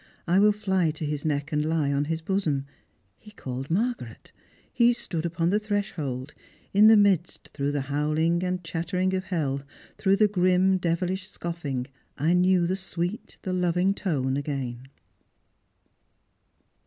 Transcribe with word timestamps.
I 0.25 0.39
will 0.39 0.51
fly 0.51 0.89
to 0.89 1.05
his 1.05 1.23
neck, 1.25 1.51
and 1.51 1.63
lie 1.63 1.91
on 1.93 2.05
his 2.05 2.21
bosom. 2.21 2.65
He 3.19 3.29
called 3.29 3.69
Margaret! 3.69 4.31
He 4.73 4.93
stood 4.93 5.27
upon 5.27 5.51
the 5.51 5.59
threshold, 5.59 6.33
lu 6.73 6.87
the 6.87 6.97
midst— 6.97 7.49
through 7.53 7.71
the 7.71 7.81
howling 7.81 8.41
and 8.43 8.63
chattering 8.63 9.13
of 9.13 9.25
hell— 9.25 9.61
through 9.99 10.15
the 10.15 10.27
grim, 10.27 10.79
devilish 10.79 11.29
scoffing— 11.29 11.85
I 12.17 12.33
knew 12.33 12.65
the 12.65 12.75
sweet, 12.75 13.37
the 13.43 13.53
loving 13.53 13.93
tone 13.93 14.37
again." 14.37 14.87